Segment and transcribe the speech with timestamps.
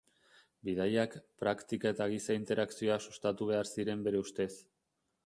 [0.69, 4.53] Bidaiak, praktika eta giza interakzioa sustatu behar ziren bere ustez.